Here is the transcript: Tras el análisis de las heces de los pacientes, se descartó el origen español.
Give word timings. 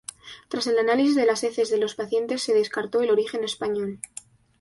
Tras 0.49 0.65
el 0.65 0.79
análisis 0.79 1.13
de 1.15 1.27
las 1.27 1.43
heces 1.43 1.69
de 1.69 1.77
los 1.77 1.93
pacientes, 1.93 2.41
se 2.41 2.55
descartó 2.55 3.03
el 3.03 3.11
origen 3.11 3.43
español. 3.43 3.99